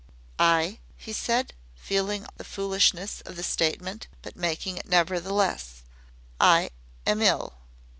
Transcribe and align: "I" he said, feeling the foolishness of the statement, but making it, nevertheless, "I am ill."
"I" 0.39 0.79
he 1.05 1.13
said, 1.13 1.53
feeling 1.75 2.25
the 2.37 2.43
foolishness 2.43 3.21
of 3.21 3.35
the 3.35 3.43
statement, 3.43 4.07
but 4.23 4.35
making 4.35 4.77
it, 4.77 4.87
nevertheless, 4.89 5.83
"I 6.39 6.71
am 7.05 7.21
ill." 7.21 7.53